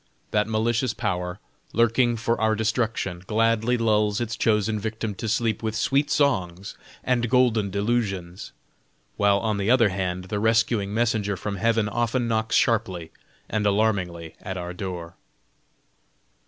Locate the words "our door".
14.57-15.17